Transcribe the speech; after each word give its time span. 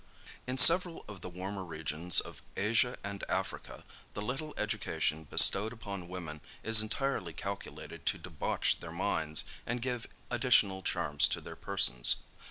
In 0.47 0.57
several 0.57 1.05
of 1.07 1.21
the 1.21 1.29
warmer 1.29 1.63
regions 1.63 2.19
of 2.19 2.41
Asia 2.57 2.97
and 3.03 3.23
Africa, 3.29 3.83
the 4.15 4.21
little 4.23 4.55
education 4.57 5.25
bestowed 5.25 5.71
upon 5.71 6.07
women, 6.07 6.41
is 6.63 6.81
entirely 6.81 7.33
calculated 7.33 8.03
to 8.07 8.17
debauch 8.17 8.79
their 8.79 8.91
minds 8.91 9.43
and 9.63 9.79
give 9.79 10.07
additional 10.31 10.81
charms 10.81 11.27
to 11.27 11.39
their 11.39 11.55
persons. 11.55 12.15